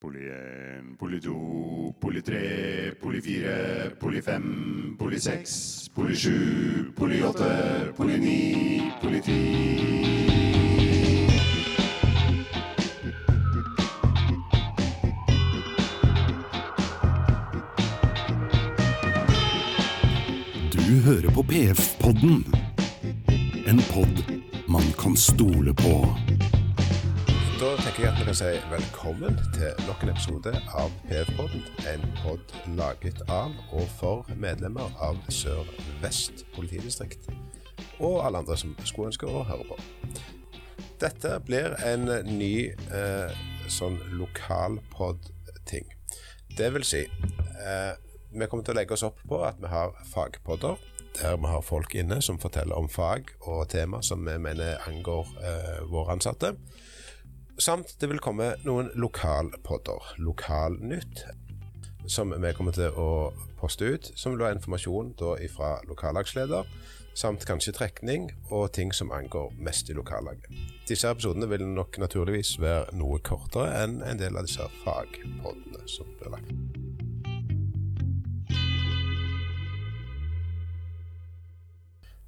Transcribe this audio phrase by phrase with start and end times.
[0.00, 7.20] Poli 1, poli 2, poli 3, poli 4, poli 5, poli 6, poli 7, poli
[7.20, 10.28] 8, poli 9, poli 10.
[20.70, 22.46] Du hører på PF-podden.
[23.66, 24.22] En podd
[24.68, 26.27] man kan stole på.
[27.58, 31.64] Da tenker jeg at vi kan si velkommen til nok en episode av PF-podden.
[31.90, 37.26] En podd laget av og for medlemmer av Sør-Vest politidistrikt.
[37.98, 39.78] Og alle andre som skulle ønske å høre på.
[41.02, 45.90] Dette blir en ny eh, sånn lokalpod-ting.
[46.54, 47.92] Det vil si, eh,
[48.38, 50.78] vi kommer til å legge oss opp på at vi har fagpodder.
[51.18, 55.34] Der vi har folk inne som forteller om fag og tema som vi mener angår
[55.42, 56.54] eh, våre ansatte.
[57.58, 61.24] Samt det vil komme noen lokalpodder, Lokalnytt,
[62.06, 64.12] som vi kommer til å poste ut.
[64.14, 66.70] Som vil være informasjon da fra lokallagsleder,
[67.18, 70.46] samt kanskje trekning og ting som angår mest i lokallaget.
[70.86, 76.14] Disse episodene vil nok naturligvis være noe kortere enn en del av disse fagpoddene som
[76.20, 76.87] blir lagt.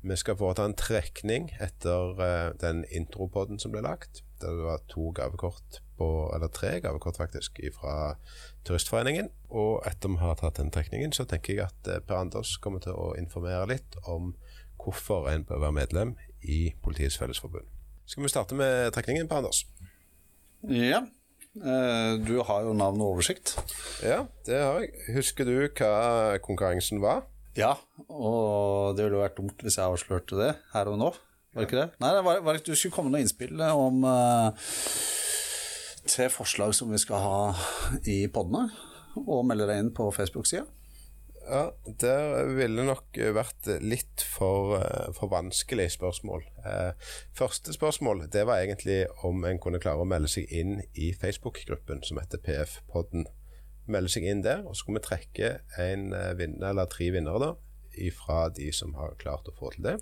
[0.02, 4.22] Vi skal foreta en trekning etter uh, den intropoden som ble lagt.
[4.40, 8.14] Der det var to gavekort på, eller tre gavekort faktisk, fra
[8.64, 9.28] Turistforeningen.
[9.50, 12.80] Og etter vi har tatt den trekningen, så tenker jeg at uh, Per Anders kommer
[12.80, 14.32] til å informere litt om
[14.80, 17.68] hvorfor en bør være medlem i Politiets Fellesforbund.
[18.08, 19.66] Skal vi starte med trekningen, Per Anders?
[20.64, 21.04] Ja.
[21.60, 23.58] Uh, Du har jo navn og oversikt.
[24.00, 24.94] Ja, det har jeg.
[25.18, 27.26] Husker du hva konkurransen var?
[27.58, 27.74] Ja,
[28.06, 31.10] og det ville vært dumt hvis jeg avslørte det her og nå.
[31.50, 31.88] Var det ikke det?
[32.02, 34.52] Nei, det var, var det, du skulle komme med noe innspill om uh,
[36.06, 37.40] tre forslag som vi skal ha
[38.06, 38.68] i podene,
[39.18, 40.68] og melde deg inn på Facebook-sida.
[41.50, 41.64] Ja,
[41.98, 46.44] der ville nok vært litt for, eh, for vanskelig spørsmål.
[46.62, 46.92] Eh,
[47.34, 52.04] første spørsmål det var egentlig om en kunne klare å melde seg inn i Facebook-gruppen
[52.06, 53.26] som heter PF-podden.
[53.90, 55.50] Melde seg inn der, og så skal vi trekke
[55.82, 57.50] en eh, vinner, eller tre vinnere da,
[58.16, 59.96] fra de som har klart å få til det.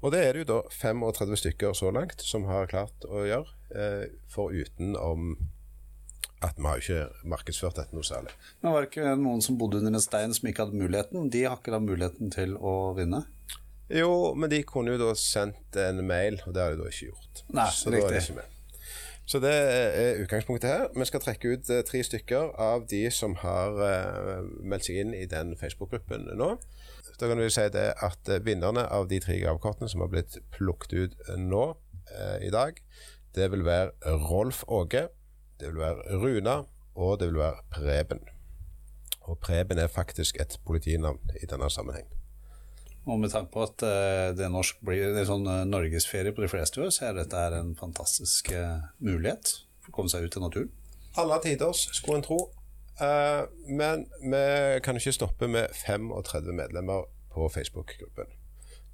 [0.00, 3.54] Og det er det jo da 35 stykker så langt som har klart å gjøre,
[3.74, 5.32] eh, foruten om
[6.46, 8.30] at vi har jo ikke markedsført dette noe særlig.
[8.62, 11.30] Men var det ikke noen som bodde under en stein som ikke hadde muligheten?
[11.34, 13.24] De har ikke da muligheten til å vinne?
[13.90, 17.10] Jo, men de kunne jo da sendt en mail, og det har de da ikke
[17.10, 17.42] gjort.
[17.56, 18.22] Nei, så da er de riktig.
[18.28, 18.57] ikke med.
[19.28, 20.86] Så det er utgangspunktet her.
[20.96, 25.12] Vi skal trekke ut eh, tre stykker av de som har eh, meldt seg inn
[25.12, 26.54] i den Facebook-gruppen nå.
[27.20, 30.38] Da kan vi si det at eh, vinnerne av de tre gavekortene som har blitt
[30.54, 31.64] plukket ut nå
[32.14, 32.80] eh, i dag,
[33.36, 35.08] det vil være Rolf Åge,
[35.60, 36.56] det vil være Runa,
[36.96, 38.24] og det vil være Preben.
[39.28, 42.08] Og Preben er faktisk et politinavn i denne sammenheng.
[43.08, 46.50] Og med tanke på at eh, det, norsk blir, er sånn eh, norgesferie på de
[46.52, 50.42] fleste år, så er dette en fantastisk eh, mulighet for å komme seg ut i
[50.44, 50.74] naturen.
[51.18, 52.38] Alle tiders, skulle en tro.
[52.98, 54.38] Men vi
[54.82, 58.30] kan ikke stoppe med 35 medlemmer på Facebook-gruppen.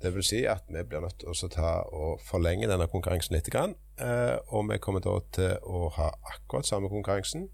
[0.00, 3.48] Det vil si at vi blir nødt til å forlenge denne konkurransen litt.
[3.56, 7.48] Og vi kommer da til å ha akkurat samme konkurransen.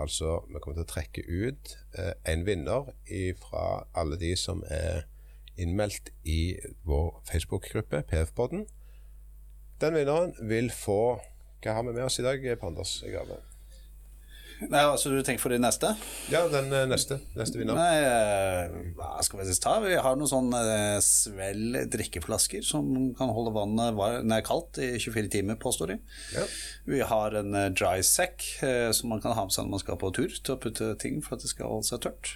[0.00, 1.76] Altså vi kommer til å trekke ut
[2.32, 2.92] en vinner
[3.44, 5.04] fra alle de som er
[5.56, 6.56] innmeldt i
[6.86, 8.66] vår Facebook-gruppe, PF-podden.
[9.80, 11.20] Den vinneren vil få
[11.60, 13.00] Hva har vi med oss i dag, Panders?
[13.04, 13.40] Gave?
[14.68, 15.94] Nei, altså Du tenker for de neste?
[16.32, 17.16] Ja, den eh, neste.
[17.38, 17.78] Neste vinner.
[17.78, 19.78] Nei, eh, hva skal vi ta?
[19.80, 24.92] Vi har noen sånne eh, svell drikkeflasker som kan holde vannet var nei, kaldt i
[25.00, 25.98] 24 timer, påstår de.
[26.36, 26.44] Ja.
[26.90, 28.44] Vi har en dry sack
[28.96, 31.20] som man kan ha med seg når man skal på tur, til å putte ting
[31.24, 32.34] for at det skal holde seg tørt.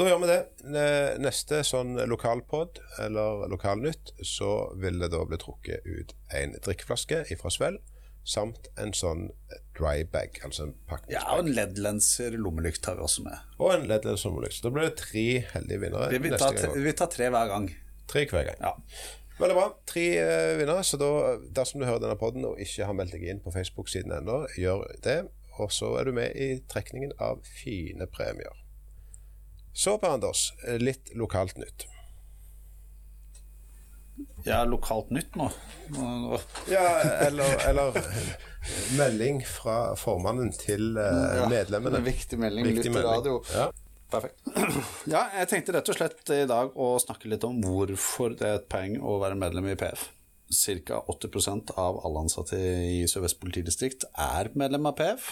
[0.00, 0.40] Da gjør vi det.
[1.20, 7.52] Neste sånn lokalpod, eller lokalnytt, så vil det da bli trukket ut en drikkeflaske ifra
[7.52, 7.76] Svell,
[8.24, 9.26] samt en sånn
[9.76, 11.14] dry bag, altså en pakning.
[11.18, 13.38] Ja, og en LED-lenser lommelykt har vi også med.
[13.58, 14.60] Og en LED-lens sommerlys.
[14.64, 15.24] Da blir det tre
[15.54, 16.60] heldige vinnere Vi, vi, tar, gang.
[16.74, 17.68] tre- vi tar tre hver gang.
[18.10, 18.60] Tre hver gang.
[18.60, 18.74] Ja.
[19.40, 19.66] Veldig bra.
[19.88, 20.84] Tre uh, vinnere.
[20.84, 21.10] Så da,
[21.60, 24.84] dersom du hører denne podden og ikke har meldt deg inn på Facebook-siden ennå, gjør
[25.04, 25.18] det.
[25.60, 28.52] Og så er du med i trekningen av fine premier.
[29.72, 30.50] Så, Per Anders,
[30.82, 31.86] litt lokalt nytt.
[34.44, 35.46] ja, lokalt nytt nå.
[36.68, 36.84] Ja,
[37.26, 37.96] eller, eller
[38.98, 42.00] melding fra formannen til eh, medlemmene.
[42.02, 42.66] En viktig melding.
[42.72, 43.10] Viktig melding.
[43.10, 43.38] radio.
[43.54, 43.70] Ja.
[44.10, 44.40] Perfekt.
[45.14, 48.58] Ja, jeg tenkte rett og slett i dag å snakke litt om hvorfor det er
[48.60, 50.08] et poeng å være medlem i PF.
[50.50, 50.98] Ca.
[51.06, 55.30] 80% av alle ansatte i Sør-Vest politidistrikt er medlem av PF.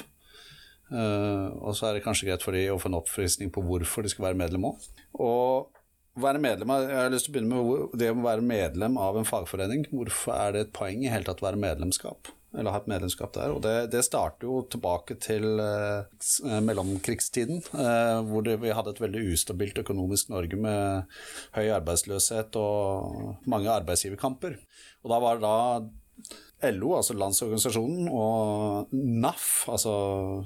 [0.88, 4.06] Uh, og så er det kanskje greit for de å få en oppfriskning på hvorfor
[4.06, 4.88] de skal være medlem òg.
[5.20, 5.74] Og
[6.18, 9.18] være medlem av, Jeg har lyst til å begynne med det å være medlem av
[9.18, 9.86] en fagforening.
[9.92, 12.32] Hvorfor er det et poeng i hele tatt å være medlemskap?
[12.56, 13.52] Eller ha et medlemskap der.
[13.52, 19.02] Og det, det starter jo tilbake til eh, mellomkrigstiden, eh, hvor det, vi hadde et
[19.04, 21.18] veldig ustabilt økonomisk Norge med
[21.58, 24.56] høy arbeidsløshet og mange arbeidsgiverkamper.
[25.04, 29.92] Og da var det da LO, altså Landsorganisasjonen, og NAF, altså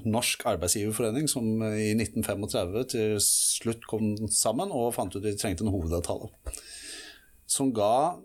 [0.05, 5.73] Norsk Arbeidsgiverforening, som i 1935 til slutt kom sammen og fant ut de trengte en
[5.73, 6.29] hovedavtale.
[7.49, 8.19] Som ga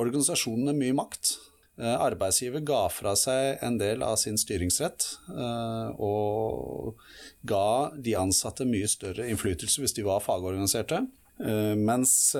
[0.00, 1.36] organisasjonene mye makt.
[1.80, 7.00] Eh, arbeidsgiver ga fra seg en del av sin styringsrett, eh, og
[7.48, 11.00] ga de ansatte mye større innflytelse hvis de var fagorganiserte.
[11.40, 12.36] Eh, mens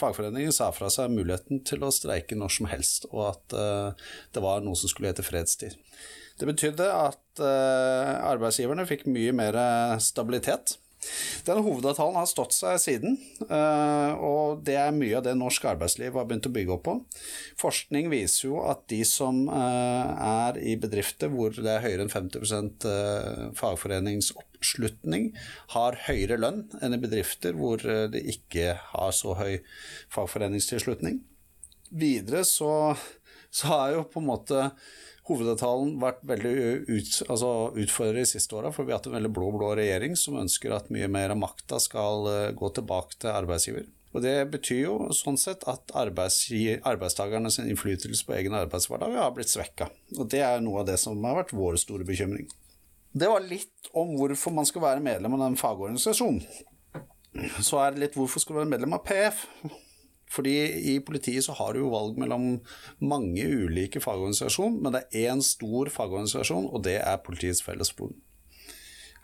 [0.00, 4.44] fagforeningen sa fra seg muligheten til å streike når som helst, og at uh, det
[4.44, 5.76] var noe som skulle hete fredstid.
[6.36, 9.60] Det betydde at uh, arbeidsgiverne fikk mye mer
[10.04, 10.76] stabilitet.
[11.46, 13.16] Denne hovedavtalen har stått seg siden,
[13.46, 16.96] eh, og det er mye av det norsk arbeidsliv har begynt å bygge opp på.
[17.60, 22.88] Forskning viser jo at de som er i bedrifter hvor det er høyere enn 50%
[22.90, 23.44] eh,
[24.56, 25.34] fagforeningsoppslutning,
[25.74, 29.58] har høyere lønn enn i bedrifter hvor det ikke har så høy
[30.10, 31.20] fagforeningstilslutning.
[31.90, 32.96] Videre så,
[33.50, 34.70] så har jo på en måte
[35.26, 36.54] hovedavtalen vært veldig
[36.86, 40.38] ut, altså utfordret de siste åra, for vi har hatt en veldig blå-blå regjering som
[40.38, 43.88] ønsker at mye mer av makta skal eh, gå tilbake til arbeidsgiver.
[44.14, 49.90] Og Det betyr jo sånn sett at arbeidstakernes innflytelse på egen arbeidshverdag har blitt svekka.
[50.16, 52.46] Og det er noe av det som har vært vår store bekymring.
[53.16, 56.42] Det var litt om hvorfor man skal være medlem av den fagorganisasjonen.
[57.64, 59.44] Så er det litt hvorfor skal du være medlem av PF.
[60.32, 60.52] Fordi
[60.92, 62.58] i politiet så har du jo valg mellom
[63.00, 68.18] mange ulike fagorganisasjoner, men det er én stor fagorganisasjon, og det er Politiets Fellesforbund.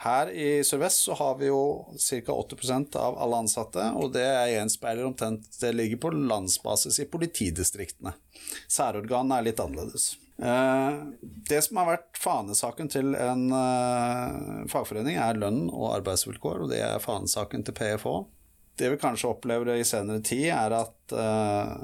[0.02, 1.60] Her i Sør-Vest så har vi jo
[1.92, 2.34] ca.
[2.34, 8.16] 8% av alle ansatte, og det er gjenspeiler omtrent Det ligger på landsbasis i politidistriktene.
[8.66, 10.14] Særorganene er litt annerledes.
[10.42, 10.92] Eh,
[11.22, 16.80] det som har vært fanesaken til en eh, fagforening, er lønn og arbeidsvilkår, og det
[16.82, 18.14] er fanesaken til PFH.
[18.80, 21.74] Det vi kanskje opplever i senere tid, er at uh,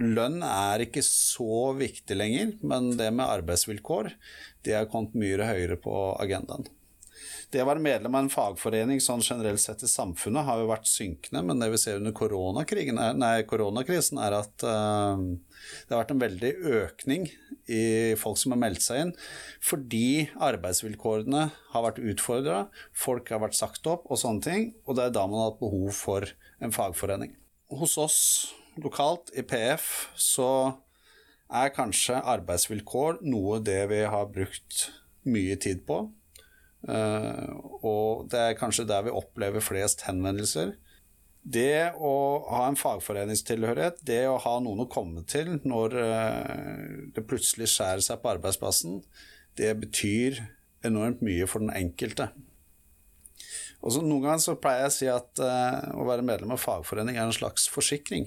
[0.00, 4.08] lønn er ikke så viktig lenger, men det med arbeidsvilkår
[4.64, 6.64] det har kommet mye høyere på agendaen.
[7.48, 10.88] Det å være medlem av en fagforening sånn generelt sett i samfunnet har jo vært
[10.90, 16.50] synkende, men det vi ser under koronakrisen er at uh, det har vært en veldig
[16.82, 17.24] økning
[17.72, 19.14] i folk som har meldt seg inn,
[19.64, 22.60] fordi arbeidsvilkårene har vært utfordra,
[22.92, 25.64] folk har vært sagt opp og sånne ting, og det er da man har hatt
[25.64, 26.28] behov for
[26.60, 27.32] en fagforening.
[27.72, 28.20] Hos oss
[28.76, 30.52] lokalt i PF så
[31.48, 34.90] er kanskje arbeidsvilkår noe det vi har brukt
[35.28, 36.02] mye tid på.
[36.86, 37.48] Eh,
[37.82, 40.76] og det er kanskje der vi opplever flest henvendelser.
[41.48, 42.12] Det å
[42.50, 48.04] ha en fagforeningstilhørighet, det å ha noen å komme til når eh, det plutselig skjærer
[48.04, 49.00] seg på arbeidsplassen,
[49.58, 50.42] det betyr
[50.86, 52.28] enormt mye for den enkelte.
[53.78, 56.62] Og så Noen ganger så pleier jeg å si at uh, å være medlem av
[56.62, 58.26] fagforening er en slags forsikring.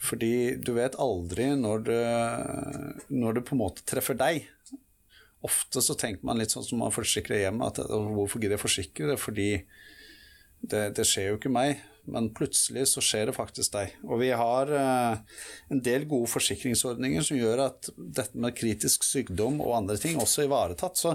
[0.00, 2.04] Fordi du vet aldri når det,
[3.12, 4.48] når det på en måte treffer deg.
[5.46, 9.12] Ofte så tenker man litt sånn som man forsikrer hjemme, at hvorfor gidder jeg forsikre
[9.12, 9.18] det?
[9.22, 9.50] Fordi
[10.66, 13.94] det, det, skjer jo ikke meg, men plutselig så skjer det faktisk deg.
[14.06, 15.38] Og vi har eh,
[15.74, 20.44] en del gode forsikringsordninger som gjør at dette med kritisk sykdom og andre ting også
[20.44, 21.02] er ivaretatt.
[21.02, 21.14] Så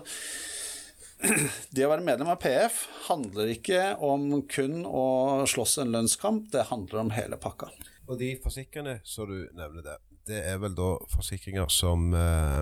[1.75, 5.07] det å være medlem av PF handler ikke om kun å
[5.49, 7.71] slåss en lønnskamp, det handler om hele pakka.
[8.09, 12.61] Og de forsikrende som du nevner der, det er vel da forsikringer som, eh,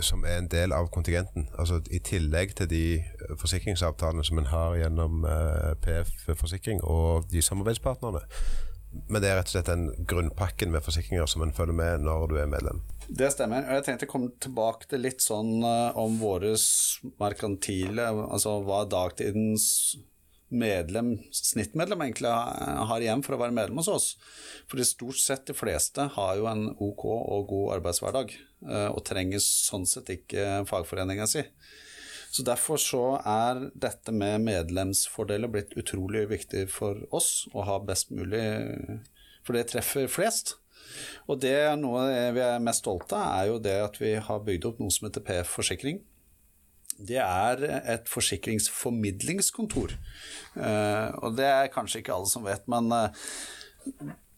[0.00, 1.48] som, er en del av kontingenten.
[1.58, 2.84] Altså i tillegg til de
[3.40, 8.24] forsikringsavtalene som en har gjennom eh, PF Forsikring og de samarbeidspartnerne.
[9.10, 12.30] Men det er rett og slett den grunnpakken med forsikringer som en følger med når
[12.30, 12.80] du er medlem.
[13.06, 13.66] Det stemmer.
[13.68, 16.56] og Jeg tenkte å komme tilbake til litt sånn uh, om våre
[17.20, 19.66] merkantile Altså hva dagtidens
[20.48, 24.06] medlem, snittmedlem egentlig har igjen for å være medlem hos oss.
[24.70, 28.36] For stort sett de fleste har jo en ok og god arbeidshverdag,
[28.68, 31.42] eh, og trenger sånn sett ikke fagforeninga si.
[32.30, 38.10] Så Derfor så er dette med medlemsfordeler blitt utrolig viktig for oss å ha best
[38.12, 38.44] mulig
[39.46, 40.56] For det treffer flest.
[41.30, 42.02] Og det er noe
[42.34, 45.06] vi er mest stolte av, er jo det at vi har bygd opp noe som
[45.06, 46.00] heter PF Forsikring
[46.98, 47.64] det er
[47.96, 49.96] et forsikringsformidlingskontor.
[50.56, 52.92] Uh, og det er kanskje ikke alle som vet, men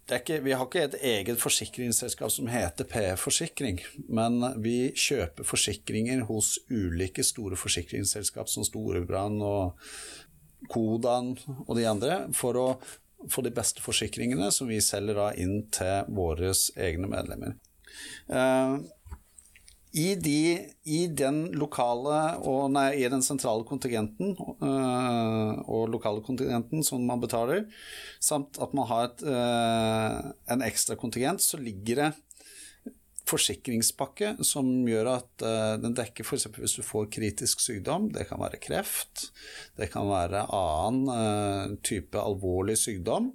[0.09, 5.47] er ikke, vi har ikke et eget forsikringsselskap som heter PF Forsikring, men vi kjøper
[5.47, 9.91] forsikringer hos ulike store forsikringsselskap som Storebrand og
[10.73, 11.35] Kodan
[11.67, 12.69] og de andre, for å
[13.29, 17.59] få de beste forsikringene som vi selger da inn til våre egne medlemmer.
[19.99, 20.41] I, de,
[20.87, 27.23] i, den lokale og nei, i den sentrale kontingenten øh, og lokale kontingenten som man
[27.23, 27.65] betaler,
[28.23, 32.11] samt at man har et, øh, en ekstra kontingent, så ligger det
[33.29, 36.47] forsikringspakke som gjør at øh, den dekker f.eks.
[36.61, 39.27] hvis du får kritisk sykdom, det kan være kreft,
[39.81, 43.33] det kan være annen type alvorlig sykdom,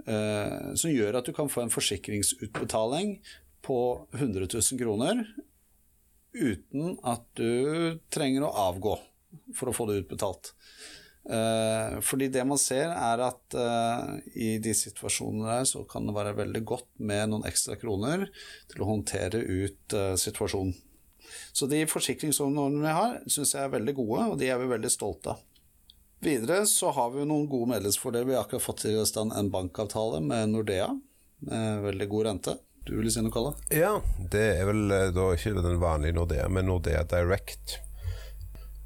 [0.00, 3.18] som gjør at du kan få en forsikringsutbetaling
[3.62, 3.78] på
[4.16, 5.24] 100 000 kroner
[6.34, 8.96] uten at du trenger å avgå
[9.56, 10.52] for å få det utbetalt.
[11.30, 16.14] Uh, fordi det man ser, er at uh, i de situasjonene der så kan det
[16.16, 18.24] være veldig godt med noen ekstra kroner
[18.72, 20.72] til å håndtere ut uh, situasjonen.
[21.52, 24.90] Så de forsikringsordningene vi har, syns jeg er veldig gode, og de er vi veldig
[24.90, 25.44] stolte av.
[26.20, 28.26] Videre så har vi noen gode medlemsfordeler.
[28.28, 30.90] Vi har akkurat fått i stand en bankavtale med Nordea
[31.48, 32.56] med veldig god rente.
[32.86, 33.52] Du ville si noe, Kalle?
[33.74, 33.98] Ja,
[34.32, 37.78] det er vel eh, da ikke den vanlige Nordea, men Nordea Direct.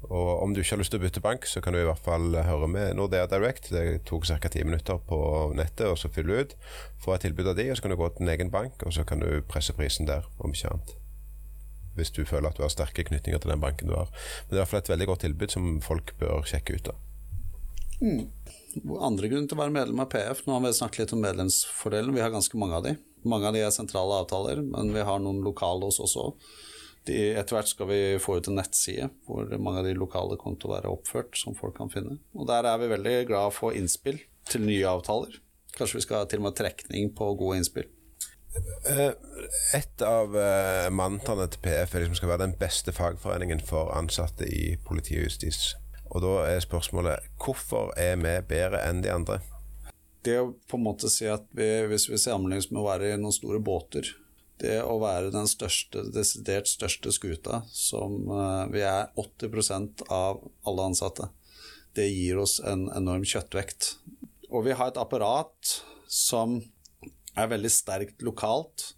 [0.05, 2.03] Og om du ikke har lyst til å bytte bank, så kan du i hvert
[2.05, 3.71] fall høre med Nordea Direct.
[3.73, 4.51] Det tok ca.
[4.51, 5.19] ti minutter på
[5.57, 6.53] nettet og så fylle ut.
[7.01, 8.93] Få et tilbud av de, og så kan du gå til din egen bank, og
[8.93, 10.93] så kan du presse prisen der, om ikke annet.
[11.95, 14.11] Hvis du føler at du har sterke knytninger til den banken du har.
[14.11, 16.91] Men det er i hvert fall et veldig godt tilbud som folk bør sjekke ut.
[16.91, 17.01] av.
[18.03, 18.27] Mm.
[18.99, 22.13] Andre grunn til å være medlem av PF, nå har vi snakket litt om medlemsfordelen,
[22.13, 22.97] vi har ganske mange av de.
[23.25, 26.53] Mange av de er sentrale avtaler, men vi har noen lokale hos oss også.
[27.05, 30.71] Etter hvert skal vi få ut en nettside hvor mange av de lokale kommer til
[30.71, 32.17] å være oppført, som folk kan finne.
[32.33, 34.17] Og der er vi veldig glad for innspill
[34.49, 35.37] til nye avtaler.
[35.75, 37.89] Kanskje vi skal ha til og med trekning på gode innspill.
[38.89, 39.11] Eh,
[39.75, 44.47] et av uh, mantraene til PF er liksom skal være den beste fagforeningen for ansatte
[44.47, 45.73] i politi og justis.
[46.13, 49.41] Og da er spørsmålet hvorfor er vi bedre enn de andre?
[50.25, 53.17] Det å på en måte si at vi, hvis vi sammenlignes med å være i
[53.19, 54.11] noen store båter
[54.61, 60.85] Det å være den største, desidert største skuta, som uh, vi er 80% av alle
[60.91, 61.27] ansatte,
[61.95, 63.97] det gir oss en enorm kjøttvekt.
[64.47, 65.73] Og vi har et apparat
[66.07, 66.61] som
[67.35, 68.93] er veldig sterkt lokalt.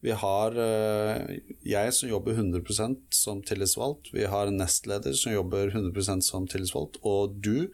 [0.00, 1.28] Vi har uh,
[1.60, 4.14] jeg som jobber 100% som tillitsvalgt.
[4.16, 6.96] Vi har en nestleder som jobber 100% som tillitsvalgt.
[7.04, 7.68] Og du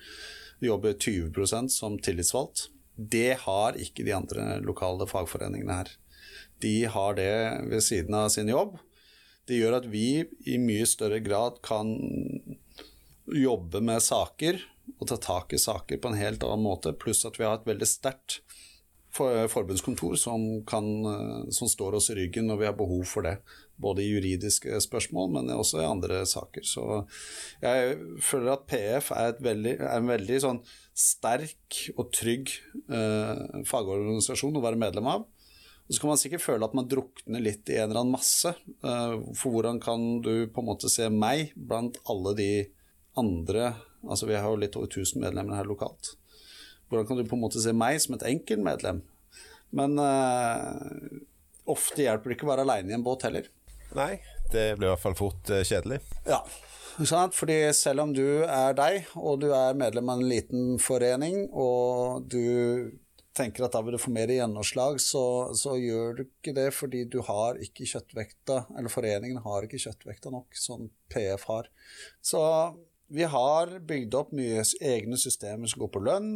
[0.59, 2.67] jobber 20% som tillitsvalgt.
[2.99, 5.93] Det har ikke de andre lokale fagforeningene her.
[6.59, 7.33] De har det
[7.71, 8.77] ved siden av sin jobb.
[9.47, 11.95] Det gjør at vi i mye større grad kan
[13.29, 14.59] jobbe med saker
[14.99, 17.69] og ta tak i saker på en helt annen måte, pluss at vi har et
[17.69, 18.41] veldig sterkt
[19.19, 20.85] forbundskontor som, kan,
[21.51, 23.39] som, står oss i ryggen når vi har behov for det.
[23.79, 26.67] Både i juridiske spørsmål, men også i andre saker.
[26.67, 26.85] Så
[27.63, 30.61] jeg føler at PF er, veldig, er en veldig sånn
[30.99, 32.51] sterk og trygg
[32.91, 35.27] eh, fagorganisasjon å være medlem av.
[35.89, 38.53] Og så kan man sikkert føle at man drukner litt i en eller annen masse.
[38.85, 42.51] Eh, for hvordan kan du på en måte se meg blant alle de
[43.19, 46.13] andre Altså vi har jo litt over 1000 medlemmer her lokalt.
[46.87, 49.01] Hvordan kan du på en måte se meg som et enkelt medlem?
[49.75, 51.17] Men eh,
[51.67, 53.49] ofte hjelper det ikke å være aleine i en båt heller.
[53.99, 54.21] Nei,
[54.53, 55.99] det blir i hvert fall fort uh, kjedelig.
[56.29, 56.39] Ja?
[56.99, 62.27] Fordi selv om du er deg, og du er medlem av en liten forening, og
[62.27, 62.91] du
[63.39, 67.05] tenker at da vil du få mer gjennomslag, så, så, gjør du ikke det fordi
[67.07, 71.69] du har ikke kjøttvekta, eller foreningen har ikke kjøttvekta nok, som PF har.
[72.19, 72.43] Så
[73.15, 76.33] vi har bygd opp mye egne systemer som går på lønn,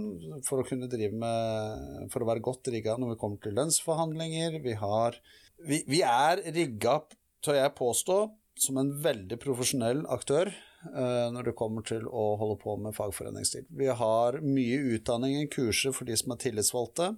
[0.46, 4.60] for å kunne drive med For å være godt rigga når vi kommer til lønnsforhandlinger.
[4.64, 5.18] Vi, har,
[5.66, 7.00] vi, vi er rigga,
[7.44, 8.16] tør jeg påstå,
[8.58, 10.50] som en veldig profesjonell aktør
[10.92, 13.68] uh, når det kommer til å holde på med fagforeningstid.
[13.70, 17.12] Vi har mye utdanning, kurser for de som er tillitsvalgte.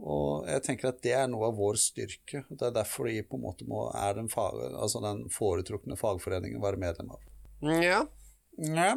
[0.00, 2.46] Og jeg tenker at det er noe av vår styrke.
[2.48, 6.60] Det er derfor de på en måte må, er den, fag, altså den foretrukne fagforeningen
[6.60, 7.26] å være medlem av.
[7.84, 8.00] Ja,
[8.60, 8.94] ja,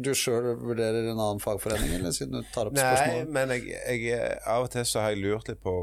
[0.00, 3.26] Du sjøl vurderer en annen fagforening, eller siden du tar opp spørsmålet?
[3.28, 5.74] Nei, men jeg, jeg, av og til så har jeg lurt litt på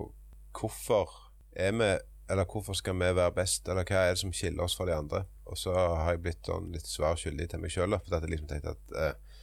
[0.57, 1.17] hvorfor
[1.57, 1.89] er vi
[2.31, 4.95] Eller hvorfor skal vi være best, eller hva er det som skiller oss fra de
[4.95, 5.25] andre?
[5.51, 8.49] Og så har jeg blitt sånn litt svar skyldig til meg sjøl, for jeg liksom
[8.51, 9.41] tenkte at eh,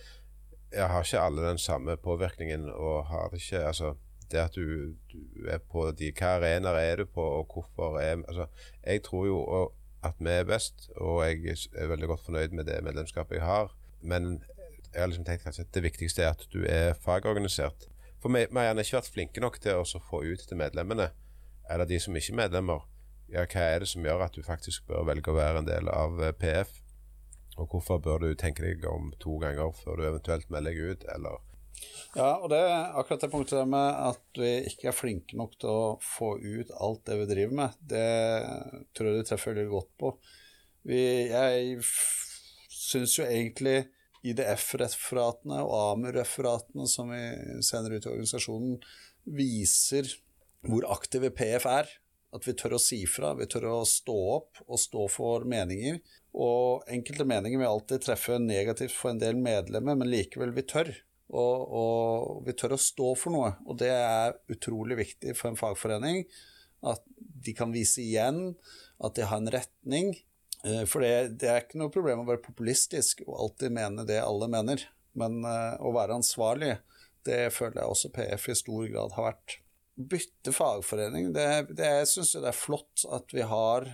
[0.73, 3.95] jeg har ikke alle den samme påvirkningen, og har ikke Altså,
[4.31, 8.23] det at du, du er på de Hva arenaer er du på, og hvorfor er
[8.27, 8.49] Altså,
[8.85, 9.39] jeg tror jo
[10.05, 13.73] at vi er best, og jeg er veldig godt fornøyd med det medlemskapet jeg har.
[14.01, 14.43] Men
[14.93, 17.89] jeg har liksom tenkt kanskje at det viktigste er at du er fagorganisert.
[18.23, 21.11] For vi, vi har gjerne ikke vært flinke nok til å få ut til medlemmene,
[21.71, 22.85] eller de som ikke er medlemmer,
[23.29, 25.91] ja, hva er det som gjør at du faktisk bør velge å være en del
[25.93, 26.73] av eh, PF?
[27.59, 31.07] Og hvorfor bør du tenke deg om to ganger før du eventuelt melder deg ut,
[31.15, 31.45] eller
[32.17, 35.59] Ja, og det er akkurat det punktet der med at vi ikke er flinke nok
[35.61, 38.09] til å få ut alt det vi driver med, det
[38.97, 40.15] tror jeg du treffer veldig godt på.
[40.89, 41.83] Vi, jeg
[42.73, 43.83] syns jo egentlig
[44.27, 47.21] IDF-referatene og AMU-referatene som vi
[47.67, 48.79] sender ut i organisasjonen,
[49.39, 50.09] viser
[50.67, 51.91] hvor aktive PF er.
[52.35, 56.01] At vi tør å si fra, vi tør å stå opp og stå for meninger.
[56.37, 60.93] Og enkelte meninger vil alltid treffe negativt for en del medlemmer, men likevel vi tør.
[61.29, 65.59] Og, og vi tør å stå for noe, og det er utrolig viktig for en
[65.61, 66.23] fagforening.
[66.85, 68.53] At de kan vise igjen,
[69.03, 70.13] at de har en retning.
[70.65, 74.21] Eh, For det, det er ikke noe problem å være populistisk og alltid mene det
[74.23, 74.85] alle mener.
[75.19, 76.77] Men eh, å være ansvarlig,
[77.27, 79.59] det føler jeg også PF i stor grad har vært.
[79.99, 83.89] Bytte fagforening, det, det, jeg syns det er flott at vi har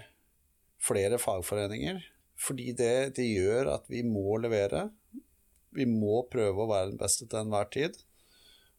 [0.84, 2.02] flere fagforeninger.
[2.36, 4.88] Fordi det, det gjør at vi må levere.
[5.74, 7.96] Vi må prøve å være den beste til enhver tid.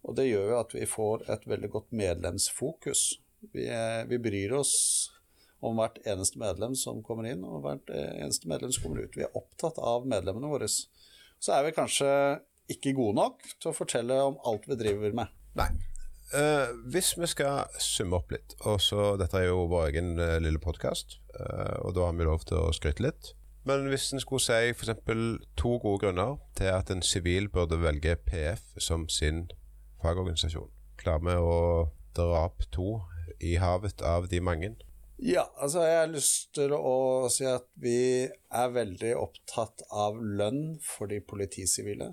[0.06, 3.08] Og det gjør jo at vi får et veldig godt medlemsfokus.
[3.56, 3.66] Vi,
[4.12, 4.76] vi bryr oss
[5.66, 9.18] om hvert eneste medlem som kommer inn, og hvert eneste medlem som kommer ut.
[9.18, 10.70] Vi er opptatt av medlemmene våre.
[10.70, 12.12] Så er vi kanskje
[12.72, 15.34] ikke gode nok til å fortelle om alt vi driver med.
[15.58, 15.72] Nei.
[16.34, 20.38] Eh, hvis vi skal summe opp litt, og så Dette er jo vår egen uh,
[20.42, 21.20] lille podkast,
[21.84, 23.34] og da har vi lov til å skryte litt.
[23.68, 25.02] Men hvis en skulle si f.eks.
[25.58, 29.48] to gode grunner til at en sivil burde velge PF som sin
[30.04, 30.70] fagorganisasjon,
[31.02, 31.56] klarer vi å
[32.16, 33.00] dra opp to
[33.42, 34.76] i havet av de mange?
[35.18, 40.78] Ja, altså jeg har lyst til å si at vi er veldig opptatt av lønn
[40.84, 42.12] for de politisivile.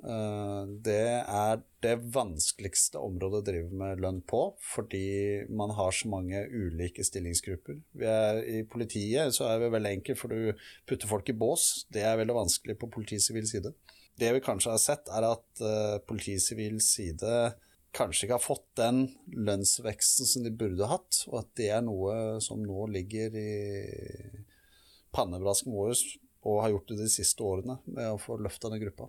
[0.00, 6.08] Eh, Det er det vanskeligste området å drive med lønn på, fordi man har så
[6.08, 7.80] mange ulike stillingsgrupper.
[8.00, 10.54] Er, I politiet så er vi veldig enkelt, for du
[10.88, 11.86] putter folk i bås.
[11.92, 13.74] Det er veldig vanskelig på politisivil side.
[14.18, 17.54] Det vi kanskje har sett, er at uh, politisivil side
[17.96, 22.40] kanskje ikke har fått den lønnsveksten som de burde hatt, og at det er noe
[22.44, 23.50] som nå ligger i
[25.12, 25.96] pannebrasken vår
[26.48, 29.08] og har gjort det de siste årene med å få løfta den gruppa.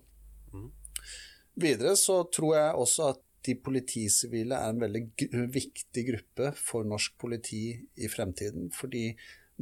[1.59, 5.03] Videre så tror jeg også at de politisivile er en veldig
[5.51, 9.09] viktig gruppe for norsk politi i fremtiden, fordi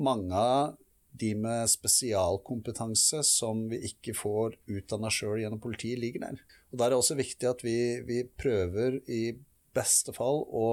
[0.01, 0.77] mange av
[1.11, 6.43] de med spesialkompetanse som vi ikke får utdanna sjøl gjennom politiet, ligger der.
[6.71, 7.77] Og Da er det også viktig at vi,
[8.07, 9.23] vi prøver i
[9.75, 10.67] beste fall å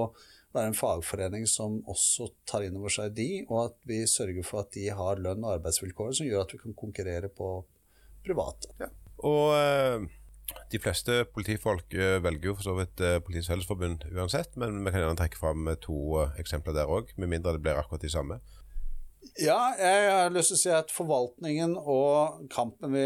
[0.55, 4.63] være en fagforening som også tar inn over seg de, og at vi sørger for
[4.63, 7.51] at de har lønn og arbeidsvilkår som gjør at vi kan konkurrere på
[8.25, 8.89] private.
[9.27, 10.05] Og eh,
[10.71, 14.93] de fleste politifolk eh, velger jo for så vidt eh, Politiets Fellesforbund uansett, men vi
[14.93, 18.39] kan gjerne trekke fram to eksempler der òg, med mindre det blir akkurat de samme.
[19.39, 23.03] Ja, jeg har lyst til å si at forvaltningen og kampen vi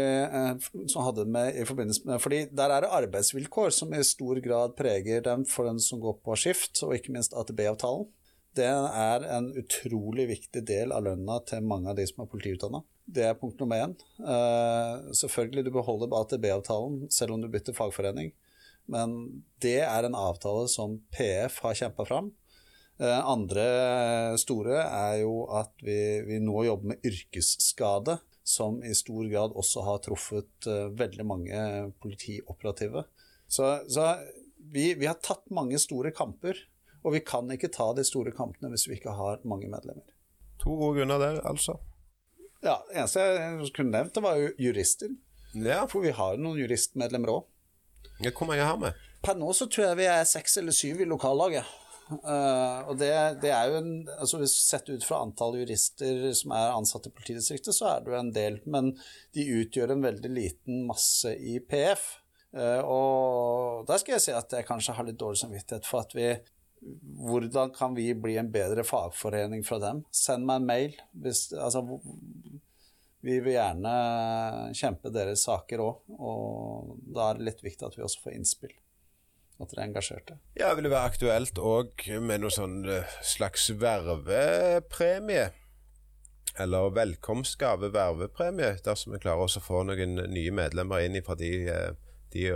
[0.90, 4.76] som hadde med i forbindelse med Fordi der er det arbeidsvilkår som i stor grad
[4.78, 8.06] preger dem for den som går på skift, og ikke minst AtB-avtalen.
[8.54, 12.84] Det er en utrolig viktig del av lønna til mange av de som er politiutdanna.
[13.04, 13.92] Det er punkt nummer én.
[14.16, 18.32] Uh, selvfølgelig, du beholder AtB-avtalen selv om du bytter fagforening,
[18.88, 19.18] men
[19.64, 22.32] det er en avtale som PF har kjempa fram.
[23.00, 23.66] Uh, Andre
[24.40, 29.84] store er jo at vi, vi nå jobber med yrkesskade, som i stor grad også
[29.84, 31.60] har truffet uh, veldig mange
[32.00, 33.04] politioperative.
[33.48, 34.14] Så, så
[34.72, 36.56] vi, vi har tatt mange store kamper,
[37.04, 40.08] og vi kan ikke ta de store kampene hvis vi ikke har mange medlemmer.
[40.64, 41.76] To gode grunner der, altså.
[42.64, 45.12] Ja, Det eneste jeg kunne nevnt, det var jo jurister.
[45.54, 45.84] Ja.
[45.90, 47.48] For vi har noen juristmedlemmer òg.
[48.24, 48.92] ja hvor mange har vi?
[49.24, 51.68] Per nå så tror jeg vi er seks eller syv i lokallaget.
[52.04, 56.52] Uh, og det, det er jo en altså Hvis Sett ut fra antall jurister som
[56.52, 58.58] er ansatt i politidistriktet, så er det jo en del.
[58.68, 58.92] Men
[59.36, 62.04] de utgjør en veldig liten masse i PF.
[62.54, 66.16] Uh, og der skal jeg si at jeg kanskje har litt dårlig samvittighet for at
[66.16, 66.34] vi
[67.24, 70.02] Hvordan kan vi bli en bedre fagforening fra dem?
[70.12, 70.98] Send meg en mail.
[71.16, 71.80] Hvis, altså,
[73.24, 73.92] vi vil gjerne
[74.76, 78.74] kjempe deres saker òg, og da er det litt viktig at vi også får innspill.
[79.62, 80.36] At dere er engasjerte.
[80.58, 85.46] Ja, Vil det være aktuelt òg med noe sånn eh, slags vervepremie?
[86.60, 91.52] Eller velkomstgave vervepremie, dersom vi klarer oss å få noen nye medlemmer inn fra de,
[91.70, 91.92] eh,
[92.34, 92.48] de,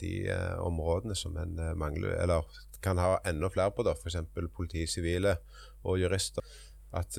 [0.00, 2.48] de eh, områdene som en mangler, eller
[2.84, 4.18] kan ha enda flere på, da, f.eks.
[4.56, 5.38] politi, sivile
[5.84, 6.44] og jurister.
[6.94, 7.16] At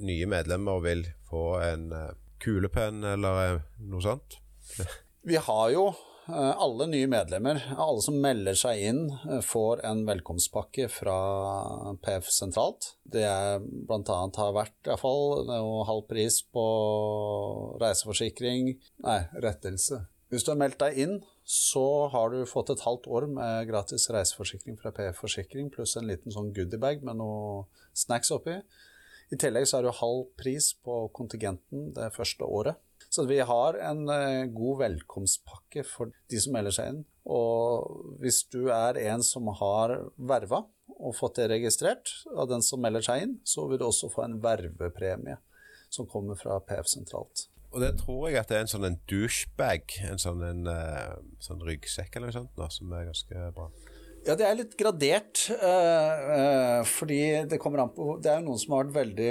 [0.00, 4.38] nye medlemmer vil få en eh, kulepenn eller eh, noe sånt.
[5.28, 5.90] Vi har jo
[6.28, 9.00] Eh, Alle nye medlemmer, alle som melder seg inn,
[9.44, 11.16] får en velkomstpakke fra
[12.04, 12.90] PF sentralt.
[13.08, 13.62] Det er
[14.12, 15.48] annet har vært i hvert fall
[15.88, 16.64] halv pris på
[17.80, 18.74] reiseforsikring
[19.06, 20.02] Nei, rettelse.
[20.28, 21.14] Hvis du har meldt deg inn,
[21.48, 26.10] så har du fått et halvt år med gratis reiseforsikring fra PF Forsikring, pluss en
[26.10, 27.64] liten sånn goodiebag med noe
[27.96, 28.58] snacks oppi.
[29.28, 32.78] I tillegg så er det halv pris på kontingenten det første året.
[33.08, 37.04] Så vi har en eh, god velkomstpakke for de som melder seg inn.
[37.28, 40.64] Og hvis du er en som har verva
[40.98, 44.24] og fått det registrert av den som melder seg inn, så vil du også få
[44.24, 45.38] en vervepremie
[45.92, 47.46] som kommer fra PF sentralt.
[47.68, 51.16] Og det tror jeg at det er en sånn en douchebag, en sånn, en, eh,
[51.44, 53.68] sånn ryggsekk eller noe sånt, da, som er ganske bra.
[54.28, 58.50] Ja, det er litt gradert, Uh, uh, fordi det kommer an på Det er jo
[58.50, 59.30] noen som har vært veldig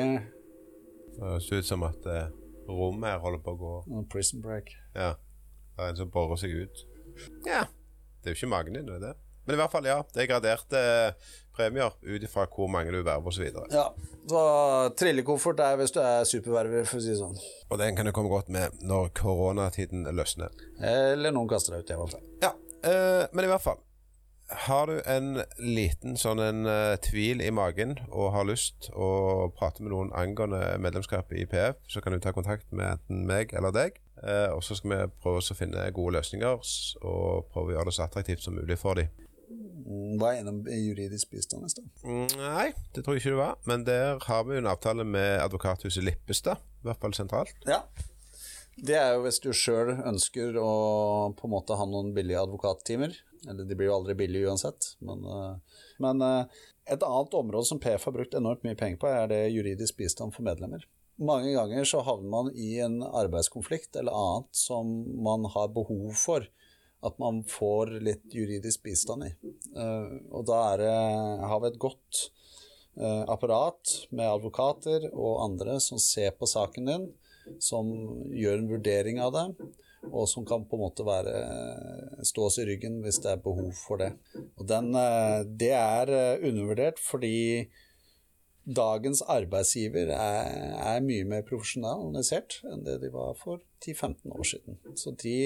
[1.13, 2.31] Det høres ut som at uh,
[2.65, 4.73] rommet her holder på å gå Prison break.
[4.95, 5.13] Ja.
[5.77, 6.83] Det er en som borer seg ut.
[7.45, 7.67] Ja.
[8.21, 9.13] Det er jo ikke magen din, det er det.
[9.45, 10.01] Men i hvert fall, ja.
[10.11, 13.45] Det er graderte eh, premier ut ifra hvor mange du verver osv.
[13.71, 13.85] Ja,
[14.27, 14.41] så
[14.99, 17.37] trillekoffert er hvis du er superverver, for å si det sånn.
[17.69, 20.51] Og den kan du komme godt med når koronatiden løsner.
[20.81, 22.27] Eller noen kaster deg ut, i hvert fall.
[22.43, 22.51] Ja,
[22.91, 23.79] eh, men i hvert fall.
[24.47, 29.83] Har du en liten sånn en uh, tvil i magen og har lyst å prate
[29.83, 33.75] med noen angående medlemskap i PF, så kan du ta kontakt med enten meg eller
[33.75, 33.99] deg.
[34.23, 36.63] Uh, og så skal vi prøve oss å finne gode løsninger
[37.03, 39.11] og prøve å gjøre det så attraktivt som mulig for dem.
[39.87, 41.87] Hva Var jeg innom juridisk bistand i stad?
[42.03, 43.59] Mm, Nei, det tror jeg ikke det var.
[43.69, 47.67] Men der har vi jo en avtale med advokathuset Lippestad, i hvert fall sentralt.
[47.67, 47.83] Ja.
[48.77, 50.71] Det er jo hvis du sjøl ønsker å
[51.37, 53.15] på en måte ha noen billige advokattimer.
[53.45, 54.93] Eller de blir jo aldri billige uansett.
[55.05, 59.09] Men, eh, men eh, et annet område som PF har brukt enormt mye penger på,
[59.09, 60.85] er det juridisk bistand for medlemmer.
[61.17, 64.91] Mange ganger så havner man i en arbeidskonflikt eller annet som
[65.25, 66.45] man har behov for
[67.05, 69.31] at man får litt juridisk bistand i.
[69.77, 70.85] Eh, Og da er
[71.49, 72.27] har vi et godt
[73.29, 77.03] apparat med advokater og andre som ser på saken din,
[77.63, 77.89] som
[78.35, 79.45] gjør en vurdering av det,
[80.07, 81.33] og som kan på en måte være,
[82.27, 84.13] stå oss i ryggen hvis det er behov for det.
[84.57, 87.67] Og den, eh, det er eh, undervurdert fordi
[88.67, 94.79] dagens arbeidsgiver er, er mye mer profesjonalisert enn det de var for 10-15 år siden.
[94.99, 95.37] Så de,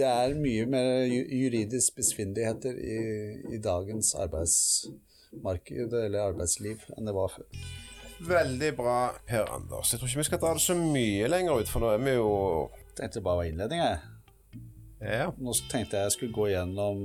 [0.00, 3.00] det er mye mer juridisk besvindeligheter i,
[3.56, 7.66] i dagens arbeidsmarked eller arbeidsliv enn det var før.
[8.20, 8.98] Veldig bra,
[9.28, 9.92] Per Anders.
[9.92, 12.14] Jeg tror ikke vi skal dra det så mye lenger ut, for nå er vi
[12.16, 12.30] jo
[12.96, 13.98] Tenkte bare var innledning, jeg.
[15.04, 15.26] Ja.
[15.36, 17.02] Nå tenkte jeg jeg skulle gå gjennom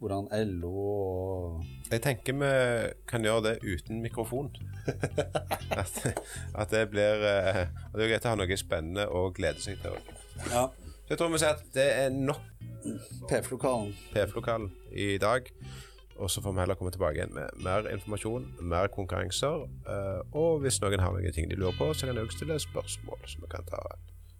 [0.00, 2.48] hvordan LO og Jeg tenker vi
[3.08, 4.48] kan gjøre det uten mikrofon.
[5.80, 6.00] at,
[6.54, 9.80] at det blir eh, at Det er greit å ha noe spennende å glede seg
[9.84, 9.96] til.
[10.50, 10.66] ja,
[11.04, 12.40] Så jeg tror vi sier at det er nok
[13.28, 13.92] PF-lokalen.
[14.12, 15.48] PF-lokalen i dag.
[16.16, 19.64] Og så får vi heller komme tilbake igjen med mer informasjon, mer konkurranser.
[19.90, 22.58] eh, og hvis noen har noen ting de lurer på, så kan de også stille
[22.62, 23.82] spørsmål som vi kan ta.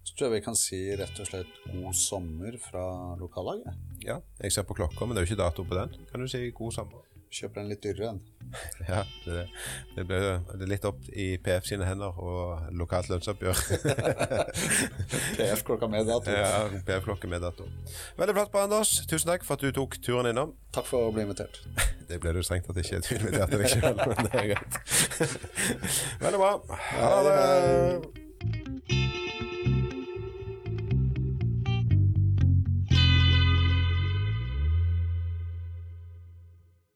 [0.05, 2.85] Så tror jeg vi kan si rett og slett god sommer fra
[3.19, 3.73] lokallaget.
[4.05, 5.95] Ja, jeg ser på klokka, men det er jo ikke dato på den.
[6.11, 7.04] Kan du si god sommer?
[7.33, 8.19] Kjøper en litt dyrere en.
[8.87, 9.47] Ja, det,
[9.95, 10.19] det ble
[10.61, 13.57] det litt opp i PF sine hender og lokalt lønnsoppgjør.
[15.37, 16.31] PF klokka med dato.
[16.31, 17.67] ja, PF klokka med dato.
[18.19, 18.93] Veldig flott, Anders.
[19.09, 20.53] Tusen takk for at du tok turen innom.
[20.75, 21.59] Takk for å bli invitert.
[22.09, 23.01] Det ble du strengt tatt ikke.
[23.01, 24.73] Du inviterte deg sjøl, men det er greit.
[26.21, 26.51] Veldig bra.
[26.93, 29.04] Ha det.